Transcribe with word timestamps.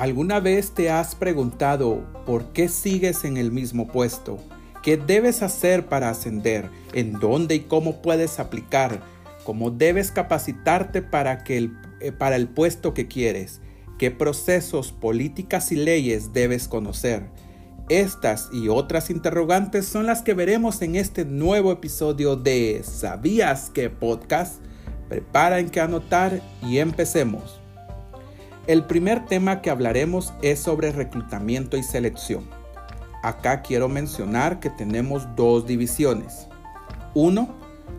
¿Alguna 0.00 0.40
vez 0.40 0.70
te 0.70 0.88
has 0.88 1.14
preguntado 1.14 2.02
por 2.24 2.54
qué 2.54 2.70
sigues 2.70 3.24
en 3.24 3.36
el 3.36 3.52
mismo 3.52 3.86
puesto? 3.86 4.38
¿Qué 4.82 4.96
debes 4.96 5.42
hacer 5.42 5.90
para 5.90 6.08
ascender? 6.08 6.70
¿En 6.94 7.12
dónde 7.12 7.56
y 7.56 7.60
cómo 7.60 8.00
puedes 8.00 8.40
aplicar? 8.40 9.02
¿Cómo 9.44 9.70
debes 9.70 10.10
capacitarte 10.10 11.02
para, 11.02 11.44
que 11.44 11.58
el, 11.58 11.76
eh, 12.00 12.12
para 12.12 12.36
el 12.36 12.48
puesto 12.48 12.94
que 12.94 13.08
quieres? 13.08 13.60
¿Qué 13.98 14.10
procesos, 14.10 14.90
políticas 14.90 15.70
y 15.70 15.76
leyes 15.76 16.32
debes 16.32 16.66
conocer? 16.66 17.26
Estas 17.90 18.48
y 18.54 18.68
otras 18.68 19.10
interrogantes 19.10 19.84
son 19.84 20.06
las 20.06 20.22
que 20.22 20.32
veremos 20.32 20.80
en 20.80 20.96
este 20.96 21.26
nuevo 21.26 21.72
episodio 21.72 22.36
de 22.36 22.80
¿Sabías 22.84 23.68
que 23.68 23.90
podcast? 23.90 24.64
Prepara 25.10 25.58
en 25.58 25.68
que 25.68 25.80
anotar 25.80 26.40
y 26.62 26.78
empecemos. 26.78 27.59
El 28.70 28.84
primer 28.84 29.26
tema 29.26 29.62
que 29.62 29.70
hablaremos 29.70 30.32
es 30.42 30.60
sobre 30.60 30.92
reclutamiento 30.92 31.76
y 31.76 31.82
selección. 31.82 32.48
Acá 33.20 33.62
quiero 33.62 33.88
mencionar 33.88 34.60
que 34.60 34.70
tenemos 34.70 35.26
dos 35.34 35.66
divisiones. 35.66 36.46
Uno, 37.12 37.52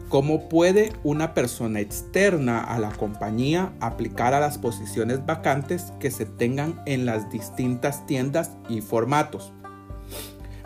cómo 0.07 0.47
puede 0.47 0.94
una 1.03 1.34
persona 1.34 1.81
externa 1.81 2.63
a 2.63 2.80
la 2.80 2.91
compañía 2.91 3.73
aplicar 3.81 4.34
a 4.34 4.39
las 4.39 4.57
posiciones 4.57 5.25
vacantes 5.25 5.91
que 5.99 6.09
se 6.09 6.25
tengan 6.25 6.81
en 6.85 7.05
las 7.05 7.30
distintas 7.30 8.05
tiendas 8.05 8.52
y 8.69 8.80
formatos. 8.80 9.52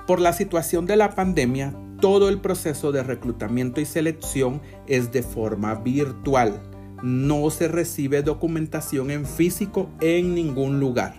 Por 0.05 0.21
la 0.21 0.33
situación 0.33 0.85
de 0.85 0.97
la 0.97 1.15
pandemia, 1.15 1.73
todo 1.99 2.29
el 2.29 2.41
proceso 2.41 2.91
de 2.91 3.01
reclutamiento 3.01 3.81
y 3.81 3.85
selección 3.85 4.61
es 4.85 5.11
de 5.11 5.23
forma 5.23 5.73
virtual 5.73 6.61
no 7.05 7.51
se 7.51 7.67
recibe 7.67 8.23
documentación 8.23 9.11
en 9.11 9.27
físico 9.27 9.91
en 10.01 10.33
ningún 10.33 10.79
lugar. 10.79 11.13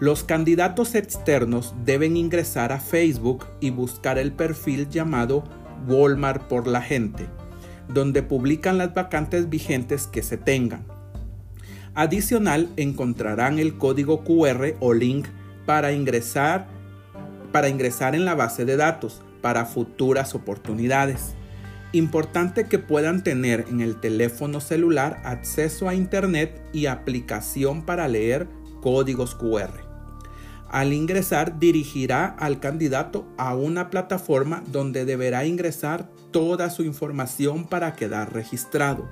Los 0.00 0.24
candidatos 0.24 0.94
externos 0.94 1.74
deben 1.84 2.16
ingresar 2.16 2.72
a 2.72 2.80
Facebook 2.80 3.44
y 3.60 3.68
buscar 3.68 4.16
el 4.16 4.32
perfil 4.32 4.88
llamado 4.88 5.44
Walmart 5.86 6.44
por 6.44 6.66
la 6.66 6.80
gente, 6.80 7.26
donde 7.88 8.22
publican 8.22 8.78
las 8.78 8.94
vacantes 8.94 9.50
vigentes 9.50 10.06
que 10.06 10.22
se 10.22 10.38
tengan. 10.38 10.86
Adicional, 11.94 12.70
encontrarán 12.78 13.58
el 13.58 13.76
código 13.76 14.24
QR 14.24 14.76
o 14.80 14.94
link 14.94 15.26
para 15.66 15.92
ingresar, 15.92 16.68
para 17.52 17.68
ingresar 17.68 18.14
en 18.14 18.24
la 18.24 18.34
base 18.34 18.64
de 18.64 18.78
datos 18.78 19.20
para 19.42 19.66
futuras 19.66 20.34
oportunidades. 20.34 21.34
Importante 21.92 22.66
que 22.66 22.78
puedan 22.78 23.22
tener 23.22 23.66
en 23.68 23.80
el 23.80 24.00
teléfono 24.00 24.60
celular 24.60 25.20
acceso 25.24 25.88
a 25.88 25.94
Internet 25.94 26.62
y 26.72 26.86
aplicación 26.86 27.86
para 27.86 28.08
leer 28.08 28.48
códigos 28.82 29.34
QR. 29.34 29.86
Al 30.68 30.92
ingresar 30.92 31.60
dirigirá 31.60 32.26
al 32.26 32.58
candidato 32.58 33.26
a 33.38 33.54
una 33.54 33.88
plataforma 33.88 34.64
donde 34.66 35.04
deberá 35.04 35.46
ingresar 35.46 36.10
toda 36.32 36.70
su 36.70 36.82
información 36.82 37.68
para 37.68 37.94
quedar 37.94 38.32
registrado. 38.32 39.08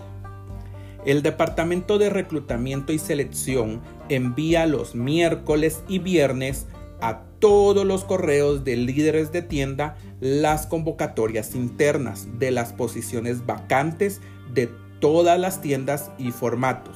El 1.06 1.24
Departamento 1.24 1.98
de 1.98 2.12
Reclutamiento 2.12 2.94
y 2.94 3.00
Selección 3.00 3.82
envía 4.10 4.68
los 4.68 4.94
miércoles 4.94 5.82
y 5.88 5.98
viernes 5.98 6.68
a 7.02 7.31
todos 7.42 7.86
los 7.86 8.06
correos 8.06 8.64
de 8.64 8.78
líderes 8.78 9.34
de 9.34 9.42
tienda 9.42 9.98
las 10.22 10.68
convocatorias 10.68 11.56
internas 11.56 12.28
de 12.38 12.52
las 12.52 12.72
posiciones 12.72 13.46
vacantes 13.46 14.22
de 14.54 14.70
todas 15.00 15.40
las 15.40 15.60
tiendas 15.60 16.12
y 16.20 16.32
formatos. 16.32 16.96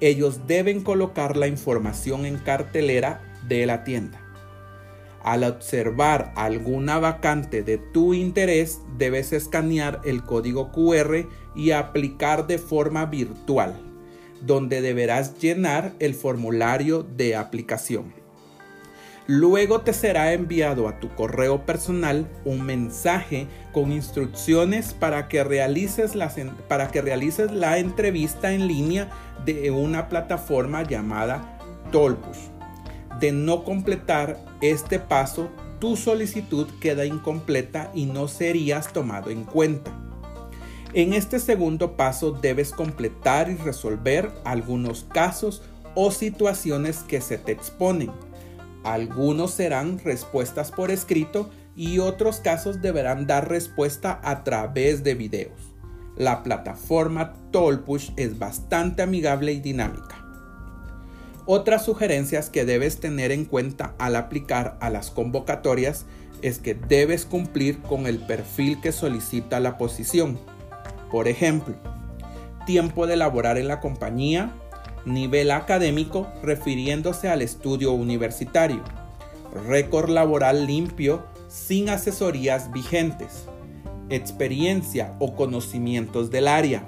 Ellos 0.00 0.46
deben 0.46 0.82
colocar 0.82 1.36
la 1.36 1.46
información 1.46 2.24
en 2.24 2.38
cartelera 2.38 3.20
de 3.46 3.66
la 3.66 3.84
tienda. 3.84 4.20
Al 5.22 5.44
observar 5.44 6.32
alguna 6.36 6.98
vacante 6.98 7.62
de 7.62 7.76
tu 7.76 8.14
interés, 8.14 8.80
debes 8.96 9.32
escanear 9.34 10.00
el 10.04 10.22
código 10.22 10.72
QR 10.72 11.28
y 11.54 11.72
aplicar 11.72 12.46
de 12.46 12.58
forma 12.58 13.04
virtual, 13.06 13.74
donde 14.40 14.80
deberás 14.80 15.38
llenar 15.38 15.92
el 15.98 16.14
formulario 16.14 17.02
de 17.02 17.36
aplicación. 17.36 18.25
Luego 19.28 19.80
te 19.80 19.92
será 19.92 20.32
enviado 20.34 20.86
a 20.86 21.00
tu 21.00 21.08
correo 21.16 21.66
personal 21.66 22.28
un 22.44 22.62
mensaje 22.62 23.48
con 23.72 23.90
instrucciones 23.90 24.94
para 24.94 25.26
que 25.26 25.42
realices, 25.42 26.12
para 26.68 26.92
que 26.92 27.02
realices 27.02 27.50
la 27.50 27.78
entrevista 27.78 28.52
en 28.52 28.68
línea 28.68 29.10
de 29.44 29.72
una 29.72 30.08
plataforma 30.08 30.84
llamada 30.84 31.58
Tolpush. 31.90 32.38
De 33.18 33.32
no 33.32 33.64
completar 33.64 34.38
este 34.60 35.00
paso, 35.00 35.48
tu 35.80 35.96
solicitud 35.96 36.68
queda 36.80 37.04
incompleta 37.04 37.90
y 37.94 38.06
no 38.06 38.28
serías 38.28 38.92
tomado 38.92 39.30
en 39.30 39.42
cuenta. 39.42 39.92
En 40.92 41.14
este 41.14 41.40
segundo 41.40 41.96
paso 41.96 42.30
debes 42.30 42.70
completar 42.70 43.50
y 43.50 43.56
resolver 43.56 44.30
algunos 44.44 45.04
casos 45.12 45.62
o 45.96 46.12
situaciones 46.12 46.98
que 46.98 47.20
se 47.20 47.38
te 47.38 47.50
exponen 47.50 48.12
algunos 48.86 49.50
serán 49.50 49.98
respuestas 49.98 50.70
por 50.70 50.92
escrito 50.92 51.50
y 51.74 51.98
otros 51.98 52.38
casos 52.38 52.80
deberán 52.80 53.26
dar 53.26 53.48
respuesta 53.48 54.20
a 54.22 54.44
través 54.44 55.02
de 55.02 55.14
videos. 55.14 55.74
La 56.16 56.44
plataforma 56.44 57.34
Tollpush 57.50 58.12
es 58.16 58.38
bastante 58.38 59.02
amigable 59.02 59.52
y 59.52 59.60
dinámica. 59.60 60.24
Otras 61.46 61.84
sugerencias 61.84 62.48
que 62.48 62.64
debes 62.64 63.00
tener 63.00 63.32
en 63.32 63.44
cuenta 63.44 63.94
al 63.98 64.14
aplicar 64.14 64.78
a 64.80 64.88
las 64.88 65.10
convocatorias 65.10 66.06
es 66.42 66.58
que 66.58 66.74
debes 66.74 67.24
cumplir 67.24 67.82
con 67.82 68.06
el 68.06 68.18
perfil 68.20 68.80
que 68.80 68.92
solicita 68.92 69.58
la 69.58 69.78
posición. 69.78 70.38
Por 71.10 71.26
ejemplo, 71.26 71.74
tiempo 72.66 73.06
de 73.08 73.16
laborar 73.16 73.58
en 73.58 73.68
la 73.68 73.80
compañía, 73.80 74.52
nivel 75.06 75.52
académico 75.52 76.26
refiriéndose 76.42 77.28
al 77.28 77.40
estudio 77.40 77.92
universitario, 77.92 78.82
récord 79.66 80.10
laboral 80.10 80.66
limpio 80.66 81.24
sin 81.48 81.88
asesorías 81.88 82.70
vigentes, 82.72 83.46
experiencia 84.10 85.14
o 85.18 85.34
conocimientos 85.34 86.30
del 86.30 86.48
área, 86.48 86.86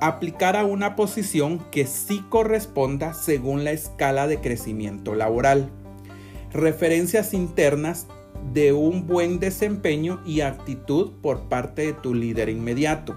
aplicar 0.00 0.56
a 0.56 0.64
una 0.64 0.94
posición 0.94 1.58
que 1.70 1.86
sí 1.86 2.22
corresponda 2.28 3.14
según 3.14 3.64
la 3.64 3.72
escala 3.72 4.26
de 4.26 4.40
crecimiento 4.40 5.14
laboral, 5.14 5.70
referencias 6.52 7.34
internas 7.34 8.06
de 8.52 8.72
un 8.72 9.06
buen 9.06 9.40
desempeño 9.40 10.20
y 10.24 10.42
actitud 10.42 11.12
por 11.22 11.48
parte 11.48 11.86
de 11.86 11.92
tu 11.94 12.14
líder 12.14 12.48
inmediato. 12.48 13.16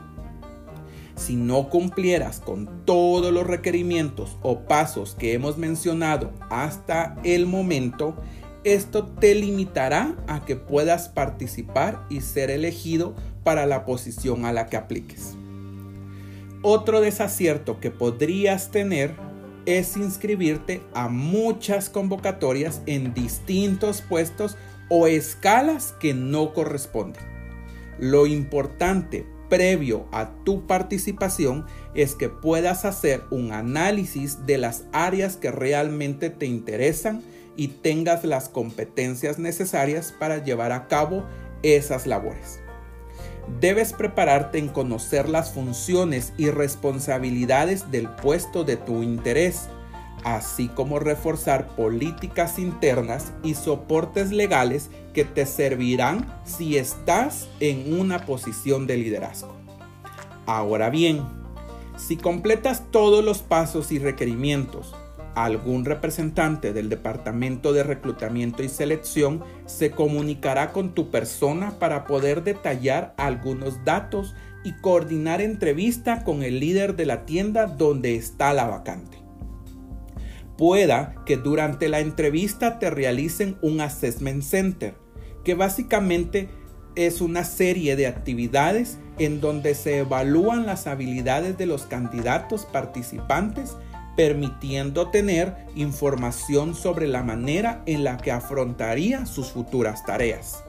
Si 1.20 1.36
no 1.36 1.70
cumplieras 1.70 2.40
con 2.40 2.86
todos 2.86 3.34
los 3.34 3.46
requerimientos 3.46 4.38
o 4.42 4.62
pasos 4.62 5.16
que 5.20 5.34
hemos 5.34 5.58
mencionado 5.58 6.32
hasta 6.50 7.18
el 7.26 7.46
momento, 7.46 8.16
esto 8.64 9.06
te 9.06 9.36
limitará 9.36 10.16
a 10.28 10.46
que 10.46 10.56
puedas 10.56 11.10
participar 11.10 12.06
y 12.10 12.22
ser 12.22 12.50
elegido 12.50 13.16
para 13.44 13.66
la 13.66 13.84
posición 13.84 14.46
a 14.46 14.54
la 14.54 14.68
que 14.68 14.78
apliques. 14.78 15.36
Otro 16.62 17.02
desacierto 17.02 17.82
que 17.82 17.92
podrías 17.92 18.72
tener 18.72 19.14
es 19.66 19.98
inscribirte 19.98 20.82
a 20.94 21.10
muchas 21.10 21.90
convocatorias 21.90 22.82
en 22.86 23.14
distintos 23.14 24.02
puestos 24.02 24.56
o 24.88 25.06
escalas 25.06 25.94
que 26.00 26.14
no 26.14 26.54
corresponden. 26.54 27.24
Lo 28.00 28.26
importante 28.26 29.28
previo 29.50 30.06
a 30.12 30.30
tu 30.44 30.66
participación 30.68 31.66
es 31.96 32.16
que 32.16 32.30
puedas 32.30 32.86
hacer 32.86 33.24
un 33.32 33.52
análisis 33.52 34.46
de 34.46 34.58
las 34.58 34.86
áreas 34.94 35.36
que 35.36 35.52
realmente 35.52 36.30
te 36.30 36.46
interesan 36.46 37.24
y 37.58 37.68
tengas 37.68 38.24
las 38.24 38.48
competencias 38.48 39.40
necesarias 39.40 40.14
para 40.18 40.44
llevar 40.44 40.72
a 40.72 40.88
cabo 40.88 41.26
esas 41.62 42.08
labores. 42.08 42.60
Debes 43.60 43.94
prepararte 43.94 44.60
en 44.60 44.70
conocer 44.70 45.28
las 45.28 45.52
funciones 45.52 46.34
y 46.38 46.52
responsabilidades 46.52 47.92
del 47.92 48.08
puesto 48.08 48.64
de 48.64 48.78
tu 48.78 49.04
interés, 49.04 49.68
así 50.24 50.68
como 50.68 51.00
reforzar 51.00 51.68
políticas 51.76 52.60
internas 52.60 53.34
y 53.44 53.56
soportes 53.56 54.32
legales 54.32 54.90
que 55.14 55.26
te 55.26 55.46
servirán 55.46 56.26
si 56.44 56.78
estás 56.78 57.48
en 57.60 58.00
una 58.00 58.26
posición 58.26 58.88
de 58.88 58.98
liderazgo. 58.98 59.56
Ahora 60.46 60.90
bien, 60.90 61.24
si 61.98 62.18
completas 62.18 62.84
todos 62.92 63.24
los 63.24 63.40
pasos 63.40 63.92
y 63.92 64.00
requerimientos, 64.00 64.96
algún 65.36 65.86
representante 65.86 66.74
del 66.74 66.90
Departamento 66.90 67.74
de 67.74 67.84
Reclutamiento 67.84 68.64
y 68.64 68.70
Selección 68.70 69.44
se 69.66 69.92
comunicará 69.92 70.72
con 70.72 70.94
tu 70.94 71.12
persona 71.12 71.78
para 71.80 72.06
poder 72.06 72.44
detallar 72.44 73.14
algunos 73.18 73.84
datos 73.86 74.36
y 74.64 74.74
coordinar 74.74 75.42
entrevista 75.42 76.24
con 76.24 76.44
el 76.44 76.60
líder 76.60 76.96
de 76.96 77.06
la 77.06 77.26
tienda 77.26 77.66
donde 77.66 78.16
está 78.16 78.54
la 78.54 78.68
vacante. 78.68 79.29
Pueda 80.60 81.16
que 81.26 81.38
durante 81.38 81.88
la 81.88 82.02
entrevista 82.02 82.80
te 82.80 82.90
realicen 82.90 83.58
un 83.62 83.80
assessment 83.80 84.44
center, 84.44 84.94
que 85.46 85.56
básicamente 85.56 86.50
es 86.96 87.22
una 87.22 87.46
serie 87.46 87.96
de 87.96 88.08
actividades 88.08 88.98
en 89.20 89.40
donde 89.40 89.74
se 89.74 90.00
evalúan 90.00 90.66
las 90.66 90.86
habilidades 90.86 91.58
de 91.58 91.66
los 91.66 91.84
candidatos 91.84 92.66
participantes 92.66 93.78
permitiendo 94.18 95.08
tener 95.12 95.56
información 95.76 96.76
sobre 96.76 97.08
la 97.08 97.24
manera 97.24 97.82
en 97.86 98.04
la 98.04 98.18
que 98.18 98.34
afrontaría 98.34 99.26
sus 99.26 99.52
futuras 99.52 100.06
tareas. 100.06 100.62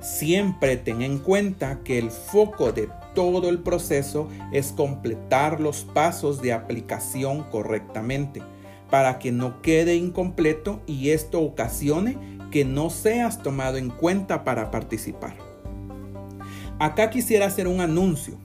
Siempre 0.00 0.76
ten 0.78 1.02
en 1.02 1.18
cuenta 1.18 1.78
que 1.84 2.00
el 2.00 2.10
foco 2.10 2.72
de 2.72 2.88
todo 3.14 3.50
el 3.50 3.60
proceso 3.60 4.28
es 4.50 4.72
completar 4.72 5.60
los 5.60 5.84
pasos 5.84 6.42
de 6.42 6.52
aplicación 6.52 7.44
correctamente 7.52 8.42
para 8.90 9.18
que 9.18 9.32
no 9.32 9.62
quede 9.62 9.96
incompleto 9.96 10.82
y 10.86 11.10
esto 11.10 11.40
ocasione 11.40 12.18
que 12.50 12.64
no 12.64 12.90
seas 12.90 13.42
tomado 13.42 13.76
en 13.76 13.90
cuenta 13.90 14.44
para 14.44 14.70
participar. 14.70 15.36
Acá 16.78 17.10
quisiera 17.10 17.46
hacer 17.46 17.68
un 17.68 17.80
anuncio 17.80 18.38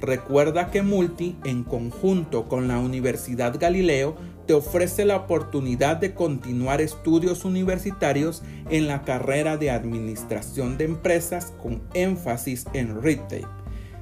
Recuerda 0.00 0.70
que 0.70 0.82
Multi, 0.82 1.36
en 1.44 1.64
conjunto 1.64 2.48
con 2.48 2.68
la 2.68 2.78
Universidad 2.78 3.58
Galileo, 3.58 4.16
te 4.46 4.54
ofrece 4.54 5.04
la 5.04 5.16
oportunidad 5.16 5.96
de 5.96 6.14
continuar 6.14 6.80
estudios 6.80 7.44
universitarios 7.44 8.42
en 8.70 8.86
la 8.86 9.02
carrera 9.02 9.56
de 9.56 9.70
Administración 9.70 10.78
de 10.78 10.84
Empresas 10.84 11.52
con 11.60 11.82
énfasis 11.94 12.64
en 12.74 13.02
retail. 13.02 13.46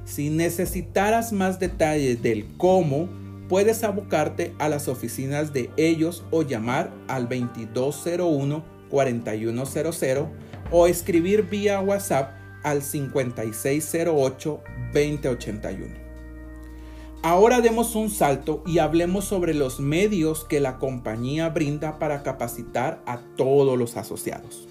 Si 0.05 0.29
necesitaras 0.29 1.33
más 1.33 1.59
detalles 1.59 2.21
del 2.21 2.45
cómo, 2.57 3.09
puedes 3.47 3.83
abocarte 3.83 4.53
a 4.59 4.69
las 4.69 4.87
oficinas 4.87 5.51
de 5.53 5.71
ellos 5.77 6.23
o 6.31 6.41
llamar 6.43 6.91
al 7.07 7.27
2201-4100 7.29 10.27
o 10.71 10.87
escribir 10.87 11.43
vía 11.43 11.79
WhatsApp 11.81 12.31
al 12.63 12.81
5608 12.81 14.63
2081. 14.93 16.07
Ahora 17.23 17.61
demos 17.61 17.95
un 17.95 18.09
salto 18.09 18.63
y 18.65 18.79
hablemos 18.79 19.23
sobre 19.25 19.53
los 19.53 19.79
medios 19.79 20.43
que 20.45 20.59
la 20.59 20.77
compañía 20.77 21.49
brinda 21.49 21.99
para 21.99 22.23
capacitar 22.23 23.01
a 23.05 23.19
todos 23.35 23.77
los 23.77 23.95
asociados. 23.97 24.67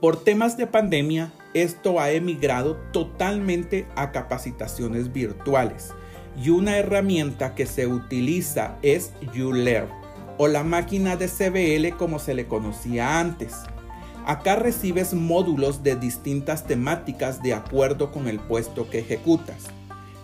Por 0.00 0.22
temas 0.22 0.56
de 0.58 0.66
pandemia, 0.66 1.32
esto 1.54 2.00
ha 2.00 2.10
emigrado 2.10 2.76
totalmente 2.92 3.86
a 3.96 4.12
capacitaciones 4.12 5.12
virtuales 5.12 5.94
y 6.36 6.50
una 6.50 6.78
herramienta 6.78 7.54
que 7.54 7.66
se 7.66 7.86
utiliza 7.86 8.76
es 8.82 9.12
YouLearn 9.34 9.88
o 10.38 10.48
la 10.48 10.64
máquina 10.64 11.16
de 11.16 11.28
CBL 11.28 11.96
como 11.96 12.18
se 12.18 12.34
le 12.34 12.46
conocía 12.46 13.20
antes 13.20 13.54
Acá 14.26 14.56
recibes 14.56 15.14
módulos 15.14 15.84
de 15.84 15.94
distintas 15.94 16.66
temáticas 16.66 17.44
de 17.44 17.54
acuerdo 17.54 18.10
con 18.10 18.26
el 18.26 18.40
puesto 18.40 18.90
que 18.90 18.98
ejecutas. 18.98 19.66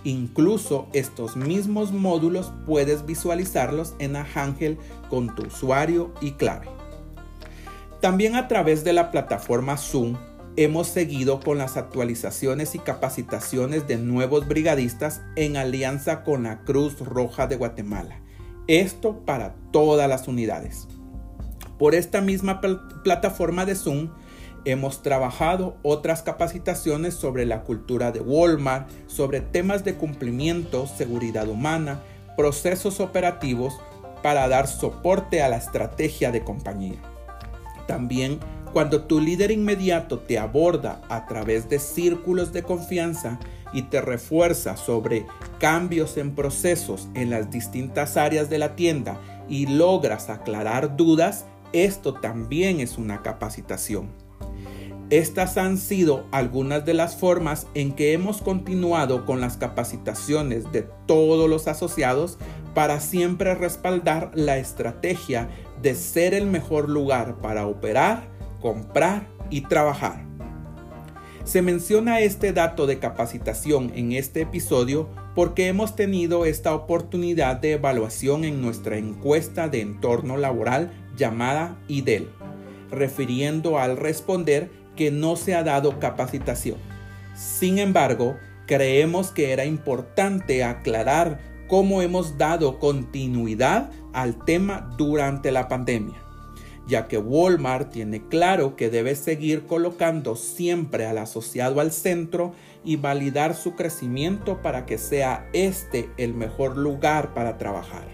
Incluso 0.02 0.88
estos 0.92 1.36
mismos 1.36 1.92
módulos 1.92 2.52
puedes 2.66 3.06
visualizarlos 3.06 3.94
en 4.00 4.16
Ahangel 4.16 4.76
con 5.08 5.32
tu 5.36 5.46
usuario 5.46 6.12
y 6.20 6.32
clave. 6.32 6.66
También 8.00 8.34
a 8.34 8.48
través 8.48 8.82
de 8.82 8.92
la 8.92 9.12
plataforma 9.12 9.76
Zoom 9.76 10.16
hemos 10.56 10.88
seguido 10.88 11.40
con 11.40 11.58
las 11.58 11.76
actualizaciones 11.76 12.74
y 12.74 12.78
capacitaciones 12.78 13.86
de 13.86 13.96
nuevos 13.96 14.46
brigadistas 14.46 15.22
en 15.36 15.56
alianza 15.56 16.22
con 16.24 16.42
la 16.42 16.60
Cruz 16.64 16.98
Roja 17.00 17.46
de 17.46 17.56
Guatemala. 17.56 18.20
Esto 18.66 19.24
para 19.24 19.54
todas 19.70 20.08
las 20.08 20.28
unidades. 20.28 20.88
Por 21.78 21.94
esta 21.94 22.20
misma 22.20 22.60
plataforma 23.02 23.64
de 23.64 23.74
Zoom 23.74 24.10
hemos 24.64 25.02
trabajado 25.02 25.76
otras 25.82 26.22
capacitaciones 26.22 27.14
sobre 27.14 27.46
la 27.46 27.62
cultura 27.64 28.12
de 28.12 28.20
Walmart, 28.20 28.88
sobre 29.06 29.40
temas 29.40 29.84
de 29.84 29.94
cumplimiento, 29.94 30.86
seguridad 30.86 31.48
humana, 31.48 32.00
procesos 32.36 33.00
operativos 33.00 33.80
para 34.22 34.46
dar 34.48 34.68
soporte 34.68 35.42
a 35.42 35.48
la 35.48 35.56
estrategia 35.56 36.30
de 36.30 36.44
compañía. 36.44 36.98
También 37.88 38.38
cuando 38.72 39.02
tu 39.02 39.20
líder 39.20 39.50
inmediato 39.50 40.18
te 40.18 40.38
aborda 40.38 41.00
a 41.08 41.26
través 41.26 41.68
de 41.68 41.78
círculos 41.78 42.52
de 42.52 42.62
confianza 42.62 43.38
y 43.72 43.82
te 43.82 44.00
refuerza 44.00 44.76
sobre 44.76 45.26
cambios 45.58 46.16
en 46.16 46.34
procesos 46.34 47.08
en 47.14 47.30
las 47.30 47.50
distintas 47.50 48.16
áreas 48.16 48.50
de 48.50 48.58
la 48.58 48.76
tienda 48.76 49.20
y 49.48 49.66
logras 49.66 50.30
aclarar 50.30 50.96
dudas, 50.96 51.46
esto 51.72 52.14
también 52.14 52.80
es 52.80 52.98
una 52.98 53.22
capacitación. 53.22 54.10
Estas 55.10 55.58
han 55.58 55.76
sido 55.76 56.24
algunas 56.30 56.86
de 56.86 56.94
las 56.94 57.16
formas 57.16 57.66
en 57.74 57.92
que 57.92 58.14
hemos 58.14 58.40
continuado 58.40 59.26
con 59.26 59.42
las 59.42 59.58
capacitaciones 59.58 60.72
de 60.72 60.86
todos 61.06 61.50
los 61.50 61.68
asociados 61.68 62.38
para 62.74 62.98
siempre 62.98 63.54
respaldar 63.54 64.30
la 64.34 64.56
estrategia 64.56 65.50
de 65.82 65.94
ser 65.94 66.32
el 66.32 66.46
mejor 66.46 66.88
lugar 66.88 67.36
para 67.42 67.66
operar, 67.66 68.26
comprar 68.62 69.26
y 69.50 69.62
trabajar. 69.62 70.24
Se 71.44 71.60
menciona 71.60 72.20
este 72.20 72.52
dato 72.52 72.86
de 72.86 73.00
capacitación 73.00 73.90
en 73.96 74.12
este 74.12 74.42
episodio 74.42 75.08
porque 75.34 75.66
hemos 75.66 75.96
tenido 75.96 76.44
esta 76.44 76.72
oportunidad 76.74 77.56
de 77.56 77.72
evaluación 77.72 78.44
en 78.44 78.62
nuestra 78.62 78.96
encuesta 78.96 79.68
de 79.68 79.80
entorno 79.80 80.36
laboral 80.36 80.92
llamada 81.16 81.76
IDEL, 81.88 82.28
refiriendo 82.90 83.78
al 83.78 83.96
responder 83.96 84.70
que 84.94 85.10
no 85.10 85.36
se 85.36 85.54
ha 85.54 85.64
dado 85.64 85.98
capacitación. 85.98 86.78
Sin 87.34 87.78
embargo, 87.78 88.36
creemos 88.66 89.30
que 89.30 89.52
era 89.52 89.64
importante 89.64 90.62
aclarar 90.62 91.40
cómo 91.66 92.02
hemos 92.02 92.38
dado 92.38 92.78
continuidad 92.78 93.90
al 94.12 94.44
tema 94.44 94.94
durante 94.98 95.50
la 95.50 95.68
pandemia, 95.68 96.22
ya 96.86 97.06
que 97.06 97.18
Walmart 97.18 97.92
tiene 97.92 98.26
claro 98.28 98.76
que 98.76 98.90
debe 98.90 99.14
seguir 99.14 99.66
colocando 99.66 100.36
siempre 100.36 101.06
al 101.06 101.18
asociado 101.18 101.80
al 101.80 101.92
centro 101.92 102.54
y 102.84 102.96
validar 102.96 103.54
su 103.54 103.74
crecimiento 103.74 104.60
para 104.62 104.84
que 104.86 104.98
sea 104.98 105.48
este 105.52 106.10
el 106.16 106.34
mejor 106.34 106.76
lugar 106.76 107.34
para 107.34 107.58
trabajar. 107.58 108.04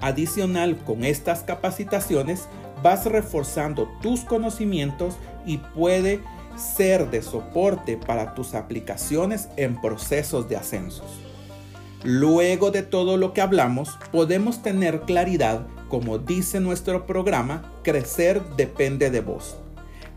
Adicional 0.00 0.76
con 0.78 1.04
estas 1.04 1.42
capacitaciones, 1.42 2.48
vas 2.82 3.06
reforzando 3.06 3.88
tus 4.02 4.20
conocimientos 4.20 5.16
y 5.46 5.58
puede 5.58 6.20
ser 6.56 7.10
de 7.10 7.22
soporte 7.22 7.96
para 7.96 8.34
tus 8.34 8.54
aplicaciones 8.54 9.48
en 9.56 9.80
procesos 9.80 10.48
de 10.48 10.56
ascensos. 10.56 11.06
Luego 12.04 12.72
de 12.72 12.82
todo 12.82 13.16
lo 13.16 13.32
que 13.32 13.40
hablamos, 13.40 13.96
podemos 14.10 14.62
tener 14.62 15.02
claridad, 15.02 15.66
como 15.92 16.16
dice 16.16 16.58
nuestro 16.58 17.04
programa, 17.04 17.70
crecer 17.82 18.42
depende 18.56 19.10
de 19.10 19.20
vos. 19.20 19.58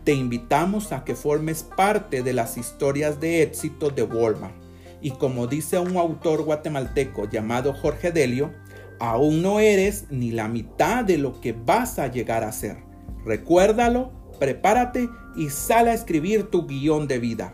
Te 0.04 0.14
invitamos 0.14 0.90
a 0.90 1.04
que 1.04 1.14
formes 1.14 1.64
parte 1.64 2.22
de 2.22 2.32
las 2.32 2.56
historias 2.56 3.20
de 3.20 3.42
éxito 3.42 3.90
de 3.90 4.02
Walmart. 4.02 4.54
Y 5.02 5.10
como 5.10 5.46
dice 5.46 5.78
un 5.78 5.98
autor 5.98 6.44
guatemalteco 6.44 7.28
llamado 7.28 7.74
Jorge 7.74 8.10
Delio, 8.10 8.54
aún 9.00 9.42
no 9.42 9.60
eres 9.60 10.06
ni 10.08 10.30
la 10.30 10.48
mitad 10.48 11.04
de 11.04 11.18
lo 11.18 11.42
que 11.42 11.52
vas 11.52 11.98
a 11.98 12.06
llegar 12.06 12.42
a 12.42 12.52
ser. 12.52 12.78
Recuérdalo, 13.26 14.12
prepárate 14.40 15.10
y 15.36 15.50
sal 15.50 15.88
a 15.88 15.92
escribir 15.92 16.44
tu 16.44 16.66
guion 16.66 17.06
de 17.06 17.18
vida. 17.18 17.52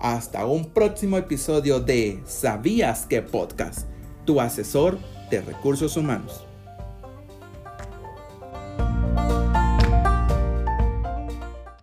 Hasta 0.00 0.44
un 0.44 0.72
próximo 0.72 1.18
episodio 1.18 1.78
de 1.78 2.20
¿Sabías 2.26 3.06
que 3.06 3.22
podcast? 3.22 3.86
Tu 4.24 4.40
asesor 4.40 4.98
de 5.30 5.40
recursos 5.40 5.96
humanos. 5.96 6.49